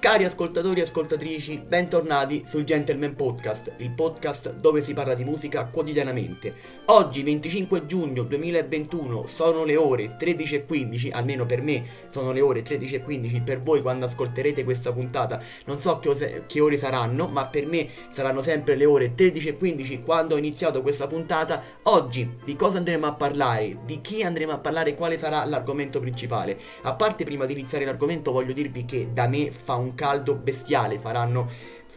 [0.00, 5.66] Cari ascoltatori e ascoltatrici, bentornati sul Gentleman Podcast, il podcast dove si parla di musica
[5.66, 6.78] quotidianamente.
[6.86, 13.44] Oggi, 25 giugno 2021, sono le ore 13.15, almeno per me sono le ore 13.15,
[13.44, 17.86] per voi quando ascolterete questa puntata non so che, che ore saranno, ma per me
[18.10, 21.62] saranno sempre le ore 13.15 quando ho iniziato questa puntata.
[21.82, 26.58] Oggi di cosa andremo a parlare, di chi andremo a parlare, quale sarà l'argomento principale.
[26.82, 30.98] A parte prima di iniziare l'argomento voglio dirvi che da me fa un caldo bestiale,
[30.98, 31.48] faranno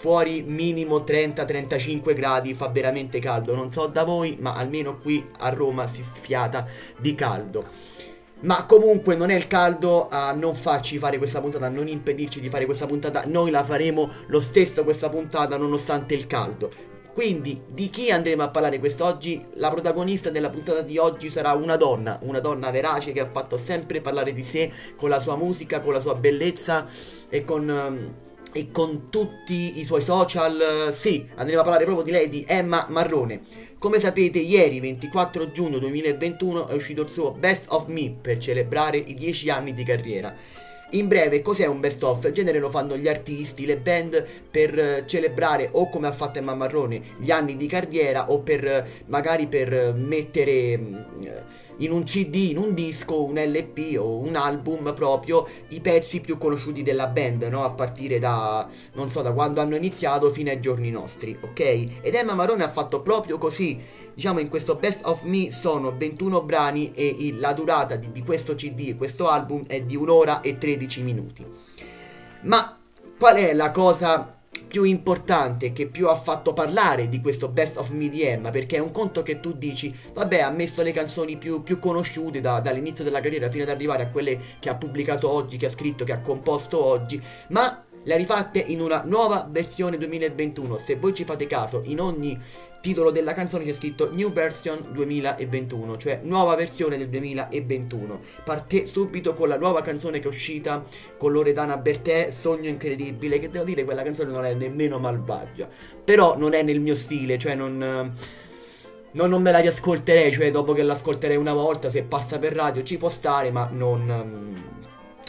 [0.03, 5.49] fuori minimo 30-35 gradi, fa veramente caldo, non so da voi, ma almeno qui a
[5.49, 7.63] Roma si sfiata di caldo.
[8.41, 12.41] Ma comunque non è il caldo a non farci fare questa puntata, a non impedirci
[12.41, 16.92] di fare questa puntata, noi la faremo lo stesso questa puntata nonostante il caldo.
[17.13, 19.45] Quindi di chi andremo a parlare quest'oggi?
[19.55, 23.59] La protagonista della puntata di oggi sarà una donna, una donna verace che ha fatto
[23.63, 26.87] sempre parlare di sé con la sua musica, con la sua bellezza
[27.29, 27.69] e con...
[27.69, 28.13] Um,
[28.55, 32.85] e con tutti i suoi social, sì, andremo a parlare proprio di lei, di Emma
[32.87, 33.41] Marrone.
[33.79, 38.97] Come sapete, ieri 24 giugno 2021 è uscito il suo Best of Me per celebrare
[38.97, 40.35] i 10 anni di carriera.
[40.93, 42.23] In breve, cos'è un best of?
[42.25, 46.37] In genere lo fanno gli artisti, le band per eh, celebrare o come ha fatto
[46.37, 50.95] Emma Marrone gli anni di carriera o per eh, magari per eh, mettere mm,
[51.77, 56.37] in un CD, in un disco, un LP o un album proprio i pezzi più
[56.37, 57.63] conosciuti della band, no?
[57.63, 61.59] A partire da non so, da quando hanno iniziato fino ai giorni nostri, ok?
[62.01, 66.43] Ed Emma Marrone ha fatto proprio così diciamo in questo Best of Me sono 21
[66.43, 70.57] brani e il, la durata di, di questo CD, questo album è di un'ora e
[70.57, 71.45] 13 minuti.
[72.41, 72.77] Ma
[73.17, 74.32] qual è la cosa
[74.73, 78.77] più importante che più ha fatto parlare di questo Best of Me di Emma perché
[78.77, 82.59] è un conto che tu dici vabbè ha messo le canzoni più, più conosciute da,
[82.59, 86.03] dall'inizio della carriera fino ad arrivare a quelle che ha pubblicato oggi, che ha scritto,
[86.03, 91.13] che ha composto oggi ma le ha rifatte in una nuova versione 2021 se voi
[91.13, 92.39] ci fate caso in ogni
[92.83, 98.19] titolo della canzone c'è scritto New Version 2021, cioè nuova versione del 2021.
[98.43, 100.83] Parte subito con la nuova canzone che è uscita
[101.17, 105.65] con Loredana Bertè, Sogno Incredibile, che devo dire quella canzone non è nemmeno malvagia,
[106.03, 108.11] però non è nel mio stile, cioè non...
[109.15, 112.81] Non, non me la riascolterei, cioè dopo che l'ascolterei una volta, se passa per radio
[112.81, 114.81] ci può stare, ma non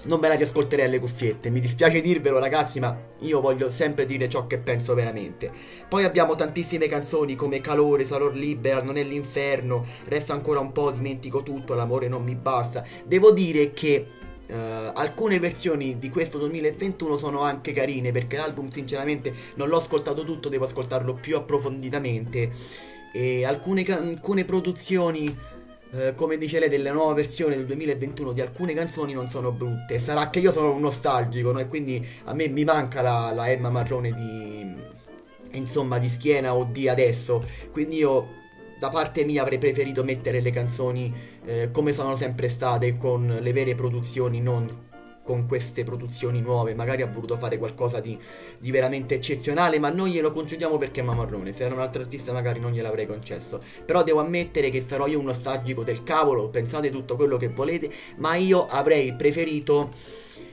[0.06, 1.50] non me la riascolterei alle cuffiette.
[1.50, 5.50] Mi dispiace dirvelo, ragazzi, ma io voglio sempre dire ciò che penso veramente.
[5.88, 10.90] Poi abbiamo tantissime canzoni come Calore, Sarò Libera, Non è l'inferno, Resta ancora un po',
[10.90, 12.84] Dimentico tutto, L'amore non mi basta.
[13.04, 14.06] Devo dire che
[14.46, 20.22] Uh, alcune versioni di questo 2021 sono anche carine perché l'album sinceramente non l'ho ascoltato
[20.22, 22.50] tutto, devo ascoltarlo più approfonditamente
[23.14, 25.34] e alcune, alcune produzioni
[25.96, 30.00] eh, come dice lei, delle nuove versioni del 2021 di alcune canzoni non sono brutte.
[30.00, 31.60] Sarà che io sono un nostalgico, no?
[31.60, 34.74] E quindi a me mi manca la, la Emma Marrone di,
[35.52, 37.46] insomma, di schiena o di adesso.
[37.70, 38.42] Quindi io
[38.78, 43.52] da parte mia avrei preferito mettere le canzoni eh, come sono sempre state, con le
[43.52, 44.82] vere produzioni, non
[45.24, 48.16] con queste produzioni nuove, magari ha voluto fare qualcosa di,
[48.58, 52.32] di veramente eccezionale, ma non glielo concediamo perché è Mamarrone, se era un altro artista
[52.32, 56.90] magari non gliel'avrei concesso, però devo ammettere che sarò io un nostalgico del cavolo, pensate
[56.90, 59.90] tutto quello che volete, ma io avrei preferito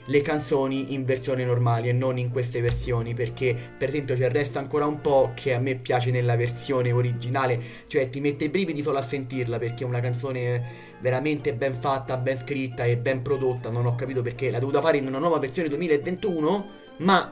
[0.06, 4.60] le canzoni in versione normali e non in queste versioni perché per esempio c'è Resta
[4.60, 8.82] ancora un po' che a me piace nella versione originale cioè ti mette i brividi
[8.82, 13.70] solo a sentirla perché è una canzone veramente ben fatta, ben scritta e ben prodotta
[13.70, 17.30] non ho capito perché l'ha dovuta fare in una nuova versione 2021 ma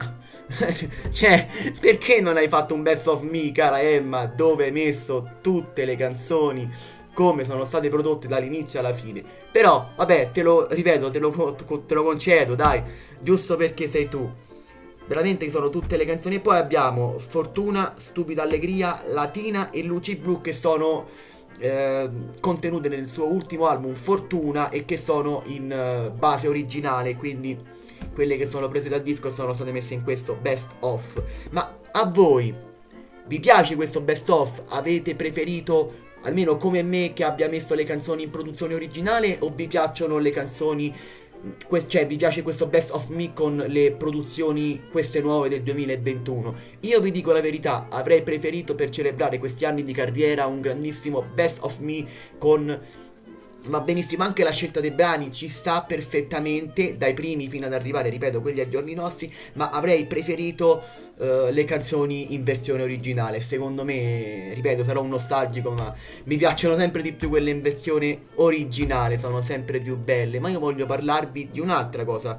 [1.11, 1.47] cioè
[1.79, 5.95] perché non hai fatto un best of me cara Emma dove hai messo tutte le
[5.95, 6.71] canzoni
[7.19, 9.21] come sono state prodotte dall'inizio alla fine.
[9.51, 11.53] Però, vabbè, te lo ripeto, te lo,
[11.85, 12.81] te lo concedo, dai,
[13.19, 14.31] giusto perché sei tu.
[15.05, 16.35] Veramente sono tutte le canzoni.
[16.35, 21.07] E poi abbiamo Fortuna, Stupida Allegria, Latina e Luci Blu che sono
[21.59, 22.09] eh,
[22.39, 27.59] contenute nel suo ultimo album Fortuna e che sono in uh, base originale, quindi
[28.13, 31.21] quelle che sono prese dal disco sono state messe in questo best of.
[31.49, 32.55] Ma a voi
[33.25, 34.61] vi piace questo best of?
[34.69, 39.67] Avete preferito almeno come me che abbia messo le canzoni in produzione originale o vi
[39.67, 40.95] piacciono le canzoni
[41.67, 46.55] que- cioè vi piace questo best of me con le produzioni queste nuove del 2021
[46.81, 51.21] io vi dico la verità avrei preferito per celebrare questi anni di carriera un grandissimo
[51.21, 52.05] best of me
[52.37, 52.79] con
[53.65, 58.09] va benissimo anche la scelta dei brani, ci sta perfettamente dai primi fino ad arrivare,
[58.09, 60.83] ripeto, quelli ai giorni nostri, ma avrei preferito
[61.17, 63.41] uh, le canzoni in versione originale.
[63.41, 65.93] Secondo me, ripeto, sarò un nostalgico, ma
[66.25, 70.39] mi piacciono sempre di più quelle in versione originale, sono sempre più belle.
[70.39, 72.37] Ma io voglio parlarvi di un'altra cosa.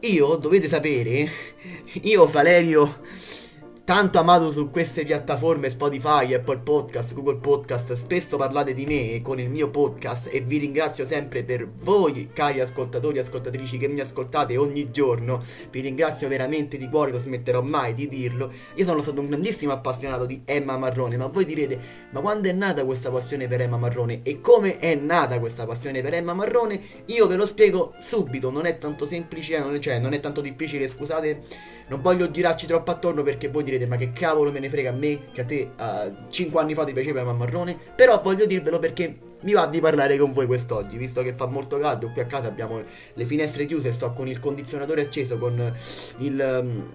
[0.00, 1.28] io, dovete sapere,
[2.02, 3.40] io Valerio
[3.84, 9.40] tanto amato su queste piattaforme Spotify, Apple Podcast, Google Podcast, spesso parlate di me con
[9.40, 13.98] il mio podcast e vi ringrazio sempre per voi, cari ascoltatori e ascoltatrici che mi
[13.98, 15.42] ascoltate ogni giorno.
[15.70, 18.52] Vi ringrazio veramente di cuore, non smetterò mai di dirlo.
[18.76, 21.78] Io sono stato un grandissimo appassionato di Emma Marrone, ma voi direte,
[22.10, 26.02] ma quando è nata questa passione per Emma Marrone e come è nata questa passione
[26.02, 26.80] per Emma Marrone?
[27.06, 30.40] Io ve lo spiego subito, non è tanto semplice, non è, cioè non è tanto
[30.40, 34.68] difficile, scusate non voglio girarci troppo attorno perché voi direte ma che cavolo me ne
[34.68, 37.76] frega a me che a te uh, 5 anni fa ti piaceva Marrone.
[37.94, 41.78] Però voglio dirvelo perché mi va di parlare con voi quest'oggi, visto che fa molto
[41.78, 42.80] caldo, qui a casa abbiamo
[43.14, 45.74] le finestre chiuse, sto con il condizionatore acceso, con
[46.18, 46.60] il...
[46.62, 46.90] Um,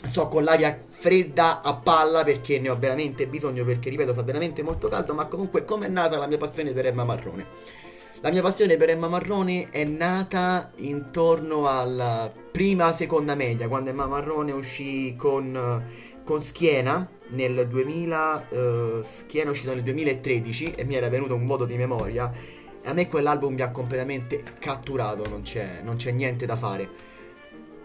[0.00, 4.62] sto con l'aria fredda a palla perché ne ho veramente bisogno, perché ripeto fa veramente
[4.62, 7.46] molto caldo, ma comunque come è nata la mia passione per Emma Marrone?
[8.20, 14.06] La mia passione per Emma Marrone è nata intorno alla prima seconda media, quando Emma
[14.06, 15.84] Marrone uscì con,
[16.28, 21.46] con Schiena nel 2000, uh, Schiena è uscito nel 2013 e mi era venuto un
[21.46, 22.30] voto di memoria.
[22.84, 27.06] A me quell'album mi ha completamente catturato, non c'è, non c'è niente da fare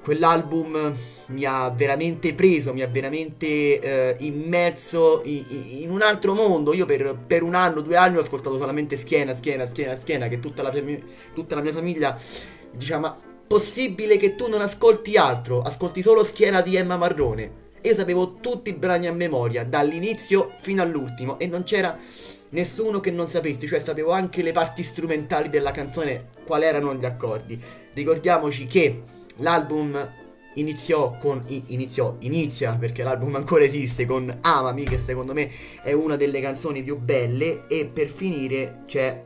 [0.04, 0.94] quell'album
[1.28, 5.46] mi ha veramente preso, mi ha veramente eh, immerso in,
[5.80, 6.74] in, un altro mondo.
[6.74, 10.42] Io per, per, un anno, due anni ho ascoltato solamente Schiena, Schiena, Schiena, Schiena, che
[10.42, 10.74] tutta la,
[11.34, 12.20] tutta la mia famiglia
[12.76, 13.18] diceva
[13.48, 17.63] possibile che tu non ascolti altro, ascolti solo Schiena di Emma Marrone.
[17.86, 21.98] Io sapevo tutti i brani a memoria, dall'inizio fino all'ultimo, e non c'era
[22.50, 27.04] nessuno che non sapessi, cioè sapevo anche le parti strumentali della canzone, quali erano gli
[27.04, 27.62] accordi.
[27.94, 29.04] Ricordiamoci che
[29.38, 30.12] l'album
[30.56, 35.50] iniziò con iniziò inizia perché l'album ancora esiste con Amami che secondo me
[35.82, 39.24] è una delle canzoni più belle e per finire c'è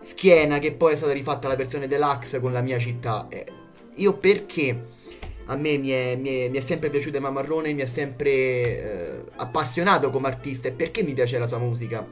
[0.00, 3.44] Schiena che poi è stata rifatta la versione deluxe con la mia città eh,
[3.94, 4.84] io perché
[5.46, 8.30] a me mi è, mi è, mi è sempre piaciuta Emma Marrone mi ha sempre
[8.30, 12.06] eh, appassionato come artista e perché mi piace la sua musica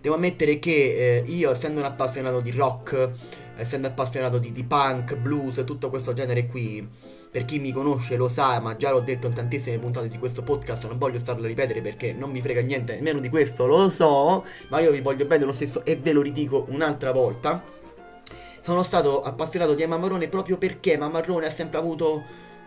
[0.00, 3.10] devo ammettere che eh, io essendo un appassionato di rock
[3.58, 6.86] essendo appassionato di, di punk, blues, tutto questo genere qui,
[7.30, 10.42] per chi mi conosce lo sa, ma già l'ho detto in tantissime puntate di questo
[10.42, 13.90] podcast, non voglio starlo a ripetere perché non mi frega niente nemmeno di questo, lo
[13.90, 17.76] so, ma io vi voglio bene lo stesso e ve lo ridico un'altra volta.
[18.68, 22.22] Sono stato appassionato di Emma Marrone proprio perché Emma Marrone ha sempre avuto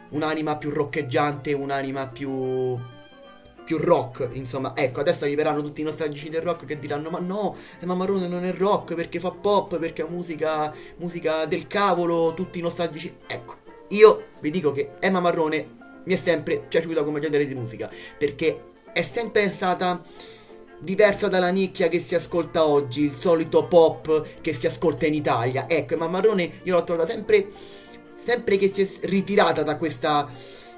[0.09, 2.75] un'anima più roccheggiante, un'anima più
[3.63, 4.75] più rock, insomma.
[4.75, 8.43] Ecco, adesso arriveranno tutti i nostalgici del rock che diranno "Ma no, Emma Marrone non
[8.45, 13.17] è rock perché fa pop, perché ha musica musica del cavolo, tutti i nostalgici".
[13.27, 13.57] Ecco,
[13.89, 17.87] io vi dico che Emma Marrone mi è sempre piaciuta come genere di musica,
[18.17, 20.01] perché è sempre stata
[20.81, 25.69] diversa dalla nicchia che si ascolta oggi, il solito pop che si ascolta in Italia.
[25.69, 27.47] Ecco, Emma Marrone io l'ho trovata sempre
[28.13, 30.29] sempre che si è ritirata da questa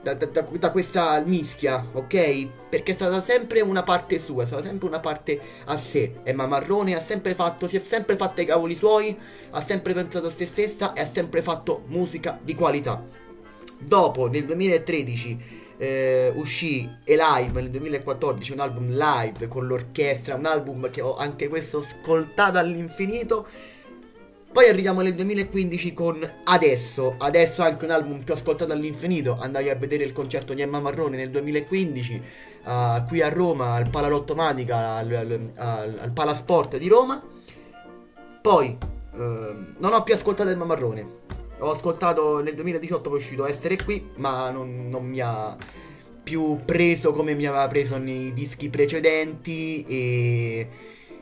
[0.04, 2.48] da, da, da, questa mischia, ok?
[2.70, 6.16] Perché è stata sempre una parte sua, è stata sempre una parte a sé.
[6.24, 9.18] Emma Marrone ha sempre fatto, si è sempre fatta i cavoli suoi,
[9.52, 13.02] ha sempre pensato a se stessa e ha sempre fatto musica di qualità.
[13.80, 20.90] Dopo, nel 2013, eh, uscì Alive nel 2014, un album live con l'orchestra, un album
[20.90, 23.46] che ho anche questo ascoltato all'infinito.
[24.52, 29.70] Poi arriviamo nel 2015 con Adesso, adesso anche un album che ho ascoltato all'infinito, andai
[29.70, 32.22] a vedere il concerto di Emma Marrone nel 2015
[32.66, 37.22] uh, qui a Roma al Palalottomatica, al, al, al, al Palasport di Roma.
[38.42, 38.78] Poi
[39.14, 41.08] uh, non ho più ascoltato Emma Marrone,
[41.60, 45.56] ho ascoltato nel 2018 poi è uscito Essere qui, ma non, non mi ha
[46.24, 50.68] più preso come mi aveva preso nei dischi precedenti e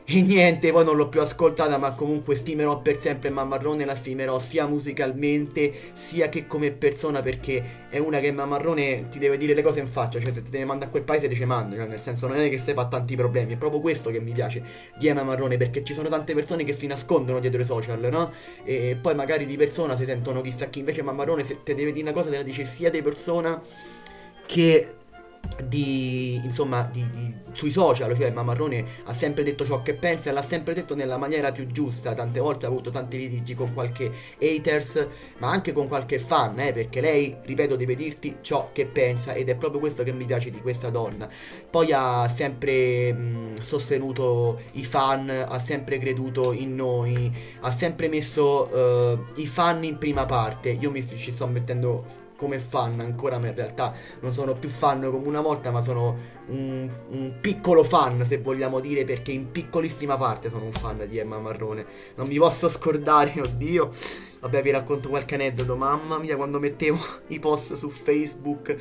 [0.04, 4.38] e niente, poi non l'ho più ascoltata, ma comunque stimerò per sempre Mammarrone, la stimerò
[4.40, 9.62] sia musicalmente sia che come persona, perché è una che Mammarrone ti deve dire le
[9.62, 11.86] cose in faccia, cioè se ti deve mandare a quel paese ti ci manda, cioè
[11.86, 14.62] nel senso non è che se fa tanti problemi, è proprio questo che mi piace
[14.98, 18.32] di Emma Marrone, perché ci sono tante persone che si nascondono dietro i social, no?
[18.64, 22.10] E poi magari di persona si sentono chissà chi, invece Mammarrone se ti deve dire
[22.10, 23.62] una cosa te la dice sia di persona
[24.46, 24.94] che
[25.66, 30.32] di, insomma, di, di, sui social, cioè Mamarrone ha sempre detto ciò che pensa e
[30.32, 34.10] l'ha sempre detto nella maniera più giusta, tante volte ha avuto tanti litigi con qualche
[34.40, 35.06] haters,
[35.38, 39.48] ma anche con qualche fan, eh, perché lei, ripeto, deve dirti ciò che pensa ed
[39.48, 41.28] è proprio questo che mi piace di questa donna.
[41.70, 48.68] Poi ha sempre mh, sostenuto i fan, ha sempre creduto in noi, ha sempre messo
[48.72, 53.46] uh, i fan in prima parte, io mi ci sto mettendo come fan ancora, ma
[53.46, 56.16] in realtà non sono più fan come una volta, ma sono
[56.48, 61.18] un, un, piccolo fan, se vogliamo dire, perché in piccolissima parte sono un fan di
[61.18, 61.86] Emma Marrone.
[62.16, 63.90] Non mi posso scordare, oddio.
[64.40, 65.76] Vabbè, vi racconto qualche aneddoto.
[65.76, 68.74] Mamma mia, quando mettevo i post su Facebook,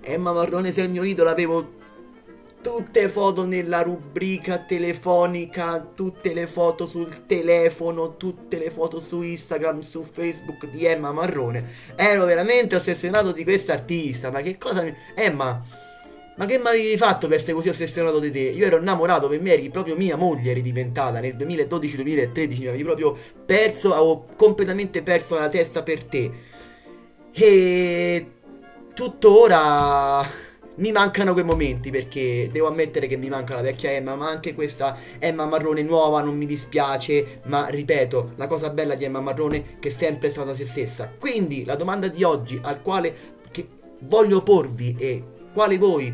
[0.00, 1.82] Emma Marrone sei il mio idolo, avevo
[2.64, 9.80] tutte foto nella rubrica telefonica, tutte le foto sul telefono, tutte le foto su Instagram,
[9.80, 11.62] su Facebook di Emma Marrone.
[11.94, 14.94] Ero veramente ossessionato di questa artista, ma che cosa mi...
[15.14, 15.62] Emma,
[16.36, 18.40] ma che mi avevi fatto per essere così ossessionato di te?
[18.40, 22.82] Io ero innamorato, per me eri proprio mia moglie, eri diventata nel 2012-2013, mi avevi
[22.82, 26.30] proprio perso, avevo completamente perso la testa per te.
[27.30, 28.26] E
[28.94, 30.43] tuttora
[30.76, 34.54] mi mancano quei momenti perché devo ammettere che mi manca la vecchia Emma, ma anche
[34.54, 39.78] questa Emma Marrone nuova non mi dispiace, ma ripeto, la cosa bella di Emma Marrone
[39.78, 41.12] che è sempre stata se stessa.
[41.18, 43.42] Quindi la domanda di oggi al quale
[44.00, 46.12] voglio porvi è quale voi,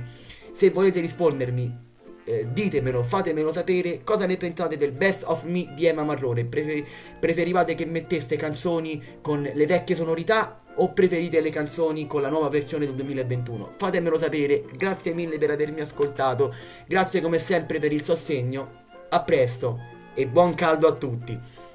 [0.52, 1.88] se volete rispondermi,
[2.25, 6.45] eh, ditemelo, fatemelo sapere cosa ne pensate del Best of Me di Emma Marrone.
[6.45, 6.85] Prefer-
[7.19, 12.49] preferivate che mettesse canzoni con le vecchie sonorità o preferite le canzoni con la nuova
[12.49, 13.73] versione del 2021?
[13.77, 16.55] Fatemelo sapere, grazie mille per avermi ascoltato,
[16.87, 19.79] grazie come sempre per il sostegno, a presto
[20.15, 21.69] e buon caldo a tutti!